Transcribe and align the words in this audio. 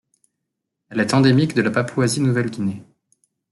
Elle 0.89 0.99
est 0.99 1.13
endémique 1.13 1.53
de 1.53 1.61
la 1.61 1.69
Papouasie-Nouvelle-Guinée. 1.69 2.81